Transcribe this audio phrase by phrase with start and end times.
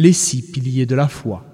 [0.00, 1.44] Les six piliers de la foi.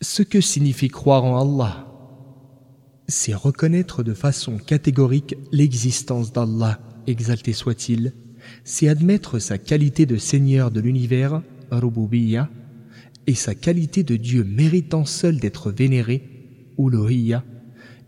[0.00, 1.86] Ce que signifie croire en Allah,
[3.06, 8.14] c'est reconnaître de façon catégorique l'existence d'Allah, exalté soit-il,
[8.64, 12.48] c'est admettre sa qualité de Seigneur de l'univers, Rububiya,
[13.26, 16.22] et sa qualité de Dieu méritant seul d'être vénéré,
[16.78, 17.44] Uluhiyya,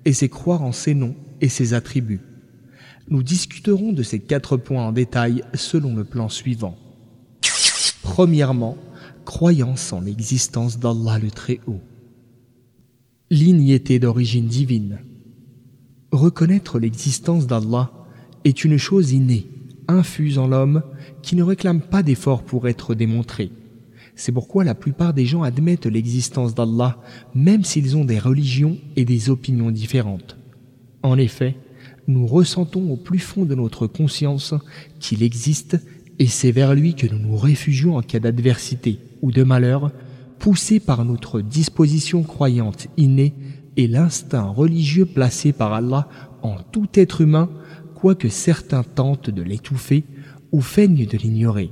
[0.07, 2.23] et c'est croire en ses noms et ses attributs.
[3.11, 6.77] Nous discuterons de ces quatre points en détail selon le plan suivant.
[8.03, 8.77] Premièrement,
[9.25, 11.81] croyance en l'existence d'Allah le Très-Haut.
[13.31, 15.01] L'ignité d'origine divine.
[16.12, 17.93] Reconnaître l'existence d'Allah
[18.45, 19.47] est une chose innée,
[19.87, 20.83] infuse en l'homme,
[21.23, 23.51] qui ne réclame pas d'effort pour être démontrée.
[24.17, 26.98] C'est pourquoi la plupart des gens admettent l'existence d'Allah,
[27.34, 30.37] même s'ils ont des religions et des opinions différentes.
[31.03, 31.56] En effet,
[32.09, 34.55] nous ressentons au plus fond de notre conscience
[34.98, 35.78] qu'il existe
[36.19, 39.92] et c'est vers lui que nous nous réfugions en cas d'adversité ou de malheur,
[40.39, 43.34] poussés par notre disposition croyante innée
[43.77, 46.09] et l'instinct religieux placé par Allah
[46.42, 47.50] en tout être humain,
[47.95, 50.05] quoique certains tentent de l'étouffer
[50.50, 51.70] ou feignent de l'ignorer.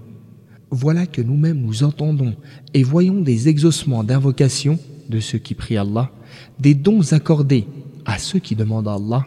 [0.71, 2.34] Voilà que nous-mêmes nous entendons
[2.75, 4.78] et voyons des exaucements d'invocation
[5.09, 6.11] de ceux qui prient Allah,
[6.61, 7.67] des dons accordés
[8.05, 9.27] à ceux qui demandent Allah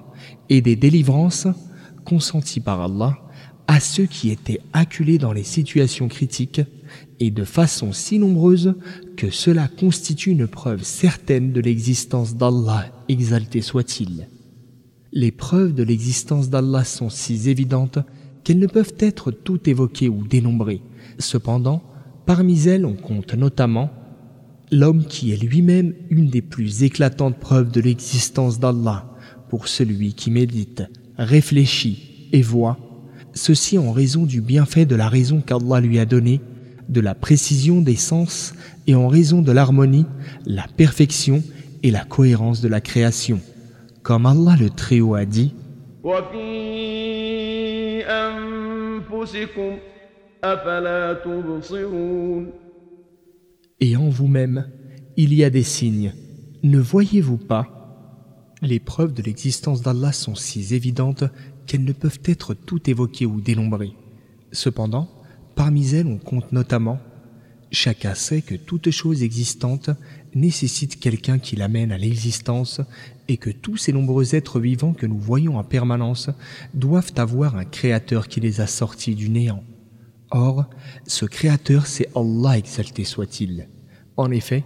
[0.49, 1.47] et des délivrances
[2.05, 3.17] consenties par Allah
[3.67, 6.61] à ceux qui étaient acculés dans les situations critiques
[7.19, 8.73] et de façon si nombreuse
[9.15, 14.27] que cela constitue une preuve certaine de l'existence d'Allah, exalté soit-il.
[15.11, 17.99] Les preuves de l'existence d'Allah sont si évidentes
[18.43, 20.81] qu'elles ne peuvent être toutes évoquées ou dénombrées.
[21.19, 21.83] Cependant,
[22.25, 23.91] parmi elles, on compte notamment
[24.71, 29.08] l'homme qui est lui-même une des plus éclatantes preuves de l'existence d'Allah
[29.49, 30.83] pour celui qui médite,
[31.17, 32.77] réfléchit et voit,
[33.33, 36.39] ceci en raison du bienfait de la raison qu'Allah lui a donnée,
[36.87, 38.53] de la précision des sens
[38.87, 40.05] et en raison de l'harmonie,
[40.45, 41.43] la perfection
[41.83, 43.39] et la cohérence de la création.
[44.03, 45.53] Comme Allah le Très-Haut a dit,
[53.81, 54.67] et en vous-même,
[55.17, 56.13] il y a des signes.
[56.63, 57.78] Ne voyez-vous pas
[58.61, 61.23] Les preuves de l'existence d'Allah sont si évidentes
[61.65, 63.93] qu'elles ne peuvent être toutes évoquées ou dénombrées.
[64.51, 65.09] Cependant,
[65.55, 66.99] parmi elles, on compte notamment
[67.71, 69.91] Chacun sait que toute chose existante
[70.33, 72.81] nécessite quelqu'un qui l'amène à l'existence
[73.27, 76.31] et que tous ces nombreux êtres vivants que nous voyons en permanence
[76.73, 79.63] doivent avoir un créateur qui les a sortis du néant.
[80.31, 80.65] Or,
[81.05, 83.67] ce créateur, c'est Allah exalté soit-il.
[84.19, 84.65] En effet,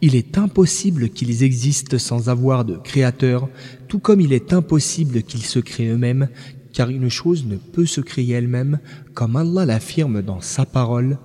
[0.00, 3.50] il est impossible qu'ils existent sans avoir de créateur,
[3.86, 6.30] tout comme il est impossible qu'ils se créent eux-mêmes,
[6.72, 8.78] car une chose ne peut se créer elle-même,
[9.12, 11.18] comme Allah l'affirme dans sa parole.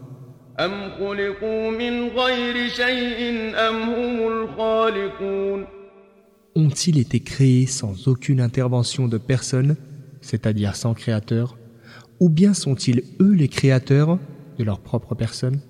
[6.55, 9.77] Ont-ils été créés sans aucune intervention de personne,
[10.19, 11.57] c'est-à-dire sans créateur
[12.19, 14.19] ou bien sont-ils eux les créateurs
[14.57, 15.61] de leur propre personne?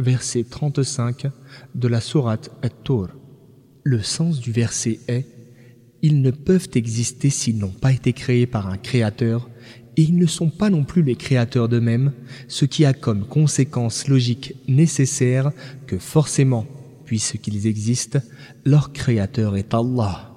[0.00, 1.26] Verset 35
[1.74, 3.10] de la sourate At-Tur.
[3.84, 5.26] Le sens du verset est
[6.00, 9.50] Ils ne peuvent exister s'ils n'ont pas été créés par un créateur,
[9.98, 12.12] et ils ne sont pas non plus les créateurs d'eux-mêmes,
[12.48, 15.52] ce qui a comme conséquence logique nécessaire
[15.86, 16.66] que forcément,
[17.04, 18.20] puisqu'ils existent,
[18.64, 20.32] leur créateur est Allah.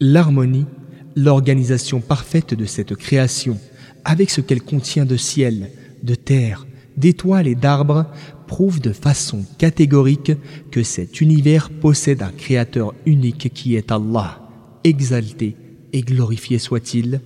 [0.00, 0.66] L'harmonie,
[1.14, 3.58] l'organisation parfaite de cette création,
[4.04, 5.70] avec ce qu'elle contient de ciel,
[6.02, 6.66] de terre,
[6.96, 8.06] d'étoiles et d'arbres,
[8.46, 10.32] prouve de façon catégorique
[10.70, 14.48] que cet univers possède un créateur unique qui est Allah,
[14.84, 15.56] exalté
[15.92, 17.20] et glorifié soit-il.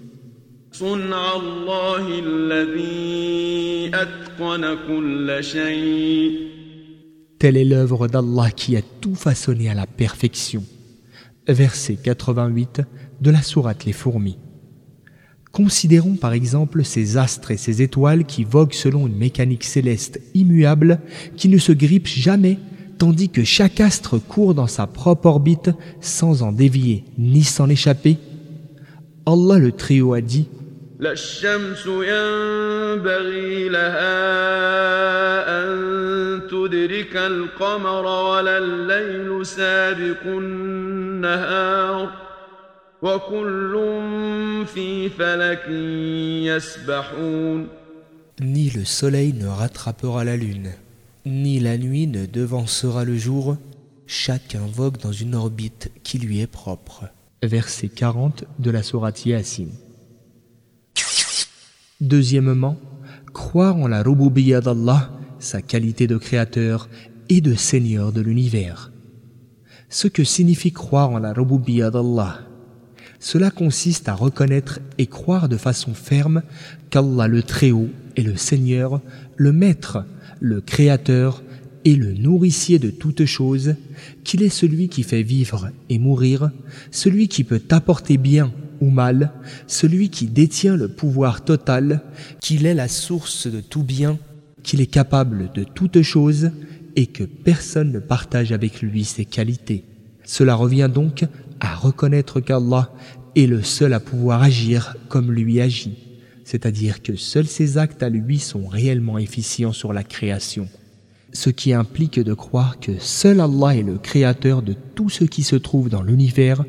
[7.39, 10.65] Telle est l'œuvre d'Allah qui a tout façonné à la perfection.
[11.49, 12.83] Verset 88
[13.21, 14.39] de la sourate Les Fourmis.
[15.53, 21.01] Considérons par exemple ces astres et ces étoiles qui voguent selon une mécanique céleste immuable
[21.37, 22.59] qui ne se grippe jamais,
[22.99, 25.71] tandis que chaque astre court dans sa propre orbite
[26.01, 28.19] sans en dévier ni s'en échapper.
[29.27, 30.49] Allah le Très-Haut a dit
[48.43, 50.73] ni le soleil ne rattrapera la lune,
[51.25, 53.57] ni la nuit ne devancera le jour,
[54.07, 57.09] chacun vogue dans une orbite qui lui est propre.
[57.43, 59.69] Verset 40 de la Sourate Yasin.
[62.03, 62.77] Deuxièmement,
[63.33, 66.91] croire en la rububiyya d'Allah, sa qualité de créateur
[67.31, 68.93] et de seigneur de l'univers.
[69.89, 72.50] Ce que signifie croire en la rububiyya d'Allah.
[73.21, 76.43] Cela consiste à reconnaître et croire de façon ferme
[76.89, 79.03] qu'Allah le Très-Haut est le Seigneur,
[79.37, 80.05] le Maître,
[80.41, 81.43] le Créateur
[81.85, 83.75] et le nourricier de toutes choses,
[84.25, 86.51] qu'il est celui qui fait vivre et mourir,
[86.91, 89.33] celui qui peut apporter bien ou mal,
[89.67, 92.03] celui qui détient le pouvoir total,
[92.41, 94.19] qu'il est la source de tout bien,
[94.63, 96.51] qu'il est capable de toutes choses
[96.97, 99.85] et que personne ne partage avec lui ses qualités.
[100.25, 101.25] Cela revient donc
[101.61, 102.91] à reconnaître qu'Allah
[103.37, 105.99] est le seul à pouvoir agir comme lui agit,
[106.45, 110.69] c'est-à-dire que seuls ses actes à lui sont réellement efficients sur la création.
[111.33, 115.45] Ce qui implique de croire que seul Allah est le créateur de tout ce qui
[115.45, 116.65] se trouve dans l'univers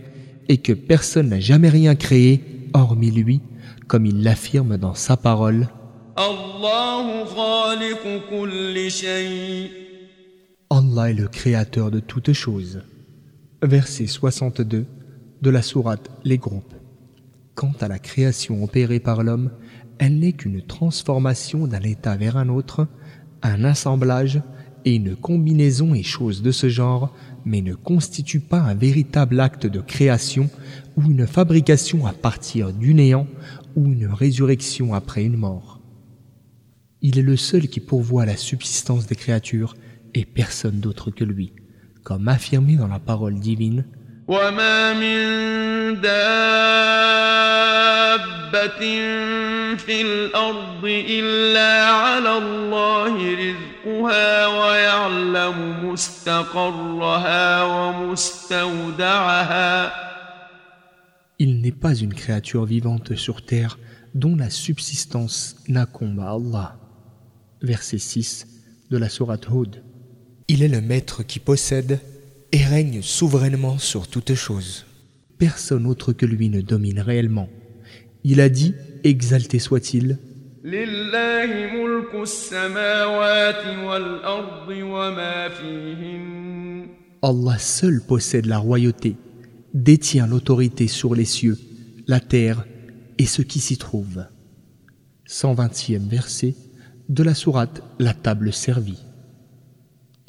[0.49, 3.41] et que personne n'a jamais rien créé hormis lui,
[3.87, 5.67] comme il l'affirme dans sa parole.
[10.69, 12.83] Allah est le créateur de toutes choses.
[13.63, 14.87] Verset 62
[15.43, 16.73] de la sourate Les groupes.
[17.53, 19.51] Quant à la création opérée par l'homme,
[19.99, 22.87] elle n'est qu'une transformation d'un état vers un autre,
[23.43, 24.41] un assemblage
[24.83, 27.13] et une combinaison et choses de ce genre,
[27.45, 30.49] mais ne constitue pas un véritable acte de création
[30.97, 33.27] ou une fabrication à partir du néant
[33.75, 35.81] ou une résurrection après une mort.
[37.03, 39.75] Il est le seul qui pourvoit la subsistance des créatures
[40.15, 41.53] et personne d'autre que lui,
[42.03, 43.85] comme affirmé dans la parole divine.
[61.39, 63.79] Il n'est pas une créature vivante sur terre
[64.13, 66.77] dont la subsistance n'incombe à Allah.
[67.61, 68.47] Verset 6
[68.89, 69.83] de la Sourate Hud.
[70.53, 72.01] Il est le maître qui possède
[72.51, 74.85] et règne souverainement sur toutes choses.
[75.37, 77.47] Personne autre que lui ne domine réellement.
[78.25, 78.75] Il a dit,
[79.05, 80.19] exalté soit-il,
[87.23, 89.15] Allah seul possède la royauté,
[89.73, 91.57] détient l'autorité sur les cieux,
[92.07, 92.65] la terre
[93.17, 94.25] et ce qui s'y trouve.
[95.29, 96.55] 120e verset
[97.07, 98.99] de la sourate La table servie.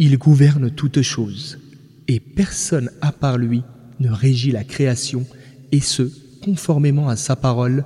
[0.05, 1.61] Il gouverne toutes choses,
[2.09, 3.63] et personne à part lui
[4.01, 5.25] ne régit la création,
[5.71, 6.03] et ce,
[6.43, 7.85] conformément à sa parole.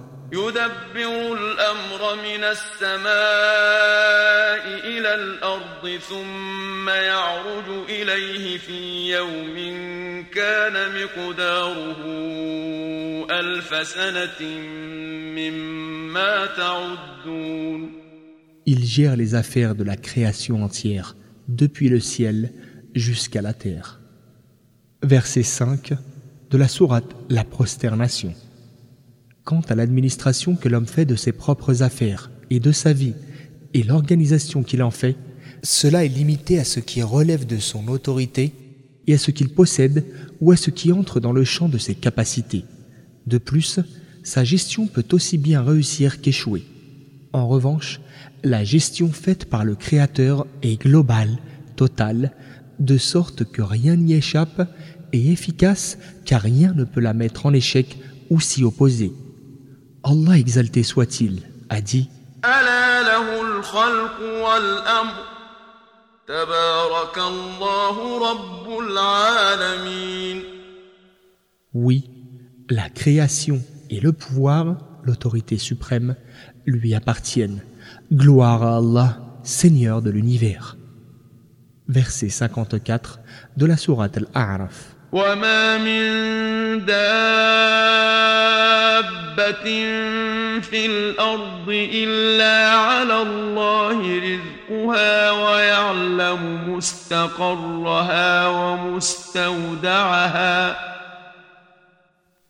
[18.64, 21.14] Il gère les affaires de la création entière
[21.48, 22.52] depuis le ciel
[22.94, 24.00] jusqu'à la terre.
[25.02, 25.93] Verset 5
[26.50, 28.34] de la sourate La prosternation.
[29.44, 33.14] Quant à l'administration que l'homme fait de ses propres affaires et de sa vie
[33.75, 35.16] et l'organisation qu'il en fait,
[35.62, 38.52] cela est limité à ce qui relève de son autorité
[39.06, 40.04] et à ce qu'il possède
[40.40, 42.64] ou à ce qui entre dans le champ de ses capacités.
[43.26, 43.81] De plus,
[44.22, 46.65] sa gestion peut aussi bien réussir qu'échouer.
[47.32, 48.00] En revanche,
[48.46, 51.38] la gestion faite par le Créateur est globale,
[51.74, 52.31] totale,
[52.79, 54.62] de sorte que rien n'y échappe
[55.12, 57.98] et efficace car rien ne peut la mettre en échec
[58.31, 59.12] ou s'y opposer.
[60.05, 62.08] Allah exalté soit-il a dit
[71.74, 72.10] Oui,
[72.70, 73.60] la création
[73.91, 76.15] et le pouvoir, l'autorité suprême,
[76.65, 77.60] lui appartiennent.
[78.13, 80.77] Gloire à Allah, Seigneur de l'univers.
[81.89, 83.19] Verset 54
[83.56, 84.94] de la sourate Al-A'raf.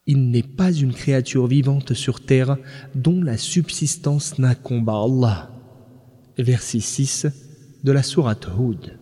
[0.08, 2.58] Il n'est pas une créature vivante sur terre
[2.94, 5.50] dont la subsistance n'incombe à Allah.
[6.38, 7.26] Verset 6
[7.82, 8.98] de la sourate Hud.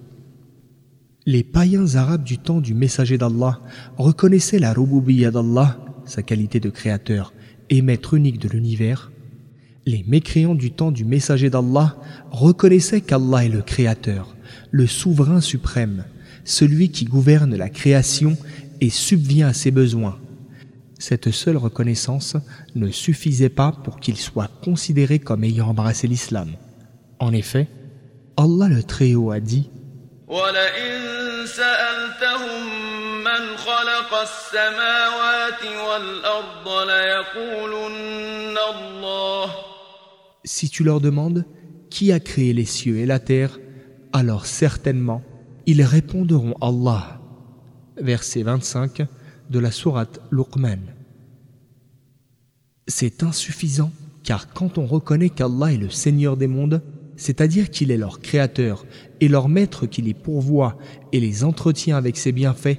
[1.26, 3.60] Les païens arabes du temps du messager d'Allah
[3.98, 7.34] reconnaissaient la rububiyya d'Allah, sa qualité de créateur
[7.68, 9.12] et maître unique de l'univers.
[9.84, 11.98] Les mécréants du temps du messager d'Allah
[12.30, 14.34] reconnaissaient qu'Allah est le créateur,
[14.70, 16.04] le souverain suprême,
[16.44, 18.38] celui qui gouverne la création
[18.80, 20.18] et subvient à ses besoins
[20.98, 22.36] cette seule reconnaissance
[22.74, 26.52] ne suffisait pas pour qu'il soit considéré comme ayant embrassé l'islam.
[27.18, 27.68] En effet,
[28.36, 29.70] Allah le Très-Haut a dit
[40.44, 41.44] Si tu leur demandes
[41.90, 43.58] qui a créé les cieux et la terre,
[44.12, 45.22] alors certainement
[45.66, 47.20] ils répondront Allah.
[47.96, 49.02] Verset 25
[49.50, 50.80] de la sourate Luqman.
[52.86, 53.92] C'est insuffisant
[54.24, 56.82] car quand on reconnaît qu'Allah est le Seigneur des mondes,
[57.16, 58.84] c'est-à-dire qu'il est leur créateur
[59.20, 60.76] et leur maître qui les pourvoit
[61.12, 62.78] et les entretient avec ses bienfaits,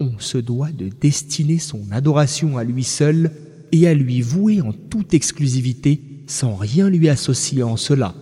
[0.00, 3.32] on se doit de destiner son adoration à lui seul
[3.72, 8.14] et à lui vouer en toute exclusivité sans rien lui associer en cela.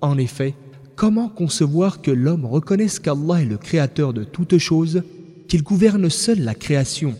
[0.00, 0.54] En effet,
[0.94, 5.02] comment concevoir que l'homme reconnaisse qu'Allah est le créateur de toutes choses,
[5.48, 7.16] qu'il gouverne seul la création,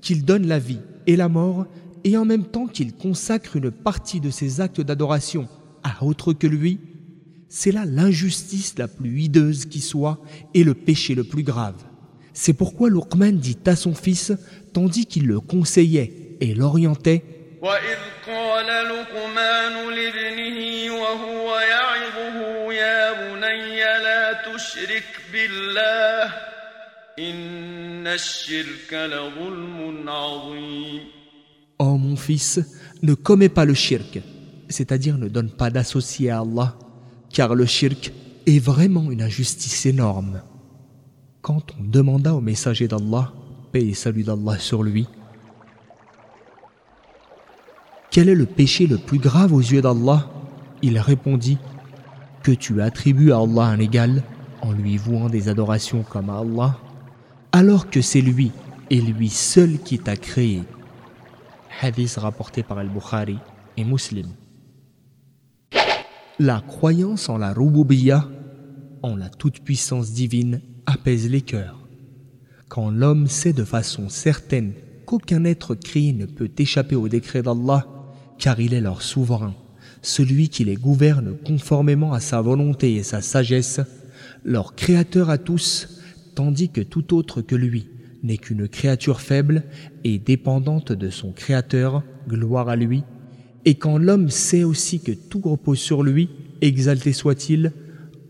[0.00, 1.66] qu'il donne la vie et la mort,
[2.04, 5.48] et en même temps qu'il consacre une partie de ses actes d'adoration
[5.82, 6.80] à autre que lui,
[7.48, 10.18] c'est là l'injustice la plus hideuse qui soit
[10.54, 11.82] et le péché le plus grave.
[12.32, 14.32] C'est pourquoi Luqman dit à son fils,
[14.72, 17.24] tandis qu'il le conseillait et l'orientait,
[31.80, 32.60] Oh mon fils,
[33.02, 34.20] ne commets pas le shirk,
[34.68, 36.76] c'est-à-dire ne donne pas d'associé à Allah,
[37.32, 38.12] car le shirk
[38.46, 40.42] est vraiment une injustice énorme.
[41.42, 43.32] Quand on demanda au messager d'Allah,
[43.72, 45.08] paix et salut d'Allah sur lui,
[48.12, 50.30] quel est le péché le plus grave aux yeux d'Allah?
[50.82, 51.58] Il répondit
[52.42, 54.22] que tu attribues à Allah un égal
[54.62, 56.78] en lui vouant des adorations comme à Allah,
[57.52, 58.52] alors que c'est lui
[58.90, 60.62] et lui seul qui t'a créé
[61.80, 63.38] hadith rapporté par Al-Bukhari
[63.76, 64.26] et Muslim.
[66.38, 68.28] La croyance en la Rububiya,
[69.02, 71.86] en la toute-puissance divine, apaise les cœurs.
[72.68, 74.72] Quand l'homme sait de façon certaine
[75.06, 77.86] qu'aucun être créé ne peut échapper au décret d'Allah,
[78.38, 79.54] car il est leur souverain,
[80.02, 83.80] celui qui les gouverne conformément à sa volonté et sa sagesse,
[84.44, 85.97] leur créateur à tous,
[86.38, 87.88] tandis que tout autre que lui
[88.22, 89.64] n'est qu'une créature faible
[90.04, 93.02] et dépendante de son Créateur, gloire à lui,
[93.64, 96.30] et quand l'homme sait aussi que tout repose sur lui,
[96.60, 97.72] exalté soit-il,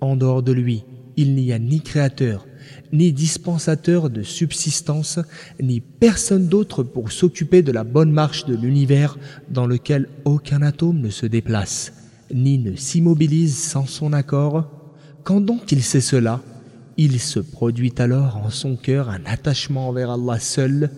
[0.01, 0.85] en dehors de lui,
[1.19, 2.47] il n'y a ni créateur,
[2.95, 5.19] ni dispensateur de subsistance,
[5.61, 9.19] ni personne d'autre pour s'occuper de la bonne marche de l'univers
[9.51, 11.93] dans lequel aucun atome ne se déplace,
[12.33, 14.95] ni ne s'immobilise sans son accord.
[15.25, 16.41] Quand donc il sait cela,
[16.99, 20.91] il se produit alors en son cœur un attachement envers Allah seul,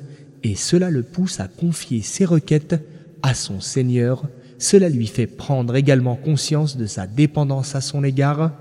[0.42, 2.82] et cela le pousse à confier ses requêtes
[3.22, 4.26] à son Seigneur.
[4.58, 8.52] Cela lui fait prendre également conscience de sa dépendance à son égard,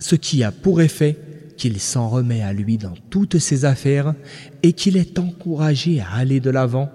[0.00, 1.16] ce qui a pour effet
[1.56, 4.14] qu'il s'en remet à lui dans toutes ses affaires
[4.64, 6.90] et qu'il est encouragé à aller de l'avant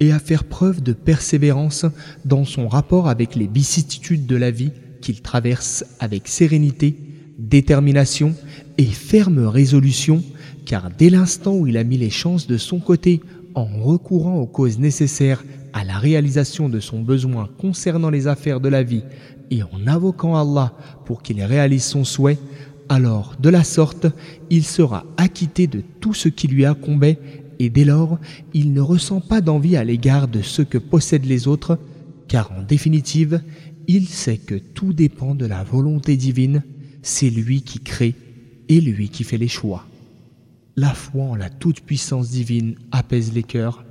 [0.00, 1.86] et à faire preuve de persévérance
[2.24, 7.09] dans son rapport avec les vicissitudes de la vie qu'il traverse avec sérénité,
[7.48, 8.34] détermination
[8.78, 10.22] et ferme résolution,
[10.66, 13.20] car dès l'instant où il a mis les chances de son côté
[13.54, 18.68] en recourant aux causes nécessaires à la réalisation de son besoin concernant les affaires de
[18.68, 19.04] la vie
[19.50, 20.72] et en invoquant Allah
[21.04, 22.38] pour qu'il réalise son souhait,
[22.88, 24.06] alors de la sorte,
[24.50, 27.18] il sera acquitté de tout ce qui lui incombait
[27.58, 28.18] et dès lors,
[28.54, 31.78] il ne ressent pas d'envie à l'égard de ce que possèdent les autres,
[32.26, 33.42] car en définitive,
[33.86, 36.62] il sait que tout dépend de la volonté divine,
[37.02, 38.14] c'est lui qui crée
[38.68, 39.86] et lui qui fait les choix.
[40.76, 43.84] La foi en la toute-puissance divine apaise les cœurs.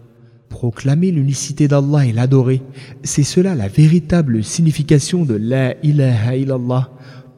[0.49, 2.61] Proclamer l'unicité d'Allah et l'adorer,
[3.03, 6.89] c'est cela la véritable signification de La ilaha illallah,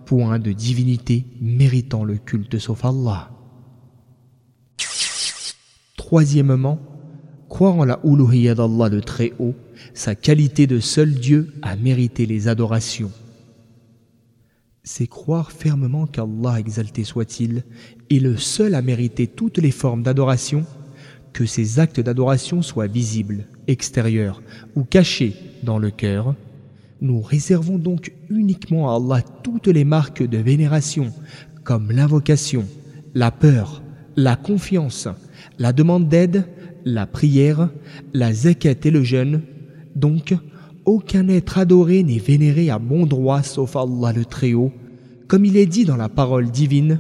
[0.05, 3.31] point de divinité méritant le culte sauf Allah.
[5.97, 6.79] Troisièmement,
[7.49, 9.55] croire en la uluhiyya d'Allah le Très-Haut,
[9.93, 13.11] sa qualité de seul Dieu a mérité les adorations
[14.83, 17.63] c'est croire fermement qu'Allah exalté soit-il
[18.09, 20.65] est le seul à mériter toutes les formes d'adoration,
[21.33, 24.41] que ses actes d'adoration soient visibles, extérieurs
[24.75, 26.35] ou cachés dans le cœur.
[26.99, 31.11] Nous réservons donc uniquement à Allah toutes les marques de vénération,
[31.63, 32.65] comme l'invocation,
[33.13, 33.81] la peur,
[34.15, 35.07] la confiance,
[35.57, 36.45] la demande d'aide,
[36.85, 37.69] la prière,
[38.13, 39.41] la zakat et le jeûne.
[39.95, 40.35] Donc,
[40.85, 44.71] aucun être adoré n'est vénéré à bon droit sauf Allah le Très-Haut,
[45.27, 46.99] comme il est dit dans la parole divine.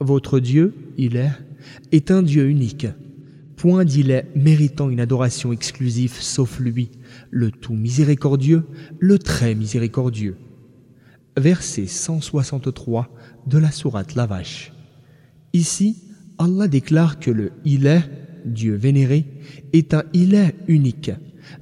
[0.00, 1.30] Votre Dieu, il est,
[1.92, 2.86] est un Dieu unique.
[3.56, 6.90] Point d'il méritant une adoration exclusive sauf lui,
[7.30, 8.64] le tout miséricordieux,
[8.98, 10.36] le très miséricordieux.
[11.40, 13.08] Verset 163
[13.46, 14.74] de la sourate La Vache.
[15.54, 15.96] Ici,
[16.36, 18.02] Allah déclare que le Il est,
[18.44, 19.24] Dieu vénéré,
[19.72, 21.12] est un Il est unique,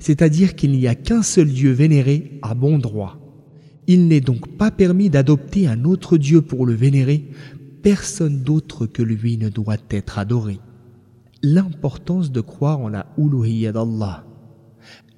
[0.00, 3.20] c'est-à-dire qu'il n'y a qu'un seul Dieu vénéré à bon droit.
[3.86, 7.30] Il n'est donc pas permis d'adopter un autre Dieu pour le vénérer,
[7.80, 10.58] personne d'autre que lui ne doit être adoré.
[11.44, 14.27] L'importance de croire en la Uluhiyya d'Allah.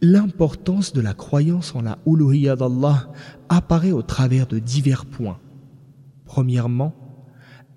[0.02, 3.12] L'importance de la croyance en la Uluhiyya d'Allah
[3.50, 5.38] apparaît au travers de divers points.
[6.24, 6.94] Premièrement,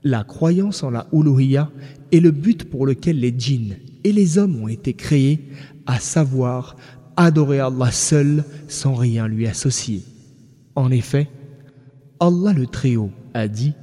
[0.03, 1.69] la croyance en la Uluhiyya
[2.13, 5.49] est le but pour lequel les djinns et les hommes ont été créés,
[5.85, 6.77] à savoir
[7.17, 10.03] adorer Allah seul sans rien lui associer.
[10.75, 11.29] En effet,
[12.19, 13.73] Allah le Très-Haut a dit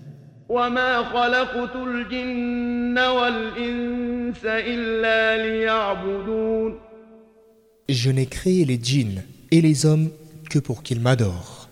[7.93, 10.11] Je n'ai créé les djinns et les hommes
[10.49, 11.69] que pour qu'ils m'adorent.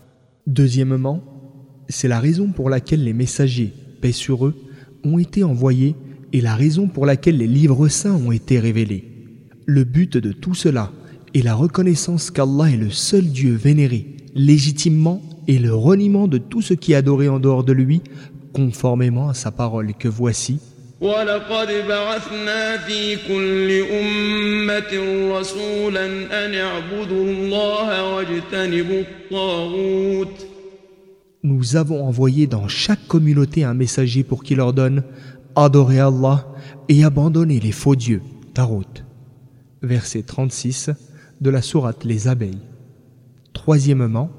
[0.49, 1.23] Deuxièmement,
[1.89, 4.57] c'est la raison pour laquelle les messagers paix sur eux,
[5.05, 5.95] ont été envoyés
[6.33, 9.05] et la raison pour laquelle les livres saints ont été révélés.
[9.65, 10.91] Le but de tout cela
[11.35, 16.63] est la reconnaissance qu'Allah est le seul Dieu vénéré légitimement et le reniement de tout
[16.63, 18.01] ce qui est adoré en dehors de lui,
[18.53, 20.59] conformément à sa parole que voici.
[31.45, 35.05] Nous avons envoyé dans chaque communauté un messager pour qu'il leur donne
[35.55, 36.49] Adorez Allah
[36.89, 38.23] et abandonnez les faux dieux.
[38.53, 38.83] Tarot.
[39.83, 40.91] Verset 36
[41.41, 42.59] de la sourate Les abeilles.
[43.53, 44.31] Troisièmement,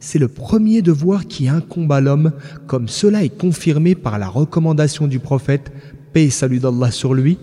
[0.00, 2.32] c'est le premier devoir qui incombe à l'homme,
[2.66, 5.70] comme cela est confirmé par la recommandation du prophète,
[6.24, 7.38] et salut d'Allah sur lui,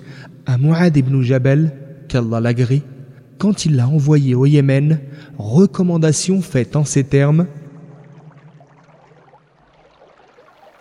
[0.46, 1.74] à Mu'ad ibn Jabal,
[2.08, 2.84] qu'Allah l'agrée,
[3.38, 5.00] quand il l'a envoyé au Yémen,
[5.38, 7.48] recommandation faite en ces termes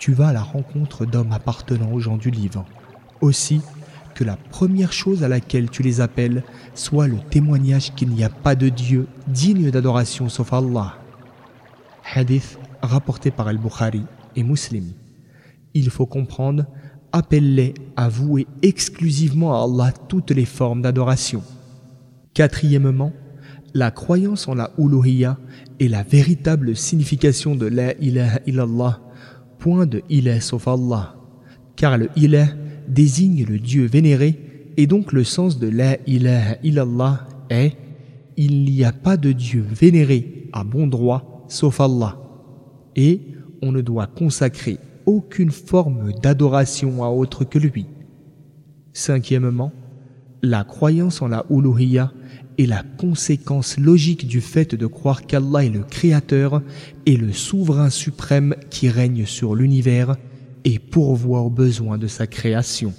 [0.04, 2.66] tu vas à la rencontre d'hommes appartenant aux gens du livre.
[3.22, 3.62] Aussi,
[4.14, 6.42] que la première chose à laquelle tu les appelles
[6.74, 10.96] soit le témoignage qu'il n'y a pas de Dieu digne d'adoration sauf Allah.
[12.14, 14.04] Hadith rapporté par Al-Bukhari
[14.36, 14.92] et Muslim.
[15.72, 16.66] Il faut comprendre,
[17.14, 21.42] appelle-les à vouer exclusivement à Allah toutes les formes d'adoration.
[22.34, 23.12] Quatrièmement,
[23.72, 25.38] la croyance en la uluhiyya
[25.78, 29.00] est la véritable signification de la ilaha illallah
[29.60, 31.14] point de ilah sauf Allah,
[31.76, 32.48] car le ilah
[32.88, 37.76] désigne le Dieu vénéré et donc le sens de la ilaha illallah est
[38.36, 42.18] il n'y a pas de Dieu vénéré à bon droit sauf Allah
[42.96, 43.20] et
[43.62, 47.86] on ne doit consacrer aucune forme d'adoration à autre que lui.
[48.92, 49.72] Cinquièmement,
[50.42, 52.12] la croyance en la uluhiyya
[52.58, 56.62] est la conséquence logique du fait de croire qu'Allah est le Créateur
[57.06, 60.16] et le souverain suprême qui règne sur l'univers
[60.64, 62.92] et pourvoit aux besoins de sa création.